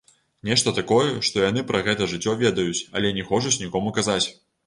[0.47, 4.23] Нешта такое, што яны пра гэтае жыццё ведаюць, але не хочуць нікому казаць.